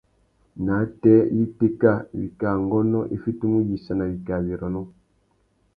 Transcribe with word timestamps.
Nātê 0.65 1.13
ya 1.17 1.25
itéka, 1.41 1.91
wikā 2.19 2.49
ngônô 2.65 2.99
i 3.15 3.17
fitimú 3.23 3.55
uyïssana 3.61 4.03
iwí 4.13 4.35
wirrônô. 4.47 4.81